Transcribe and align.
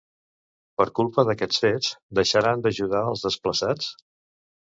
Per 0.81 0.87
culpa 0.99 1.25
d'aquests 1.27 1.59
fets, 1.65 1.91
deixaran 2.21 2.65
d'ajudar 2.65 3.03
als 3.11 3.27
desplaçats? 3.27 3.93